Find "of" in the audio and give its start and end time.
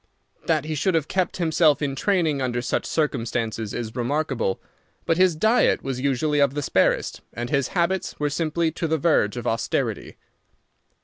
6.39-6.55, 9.37-9.45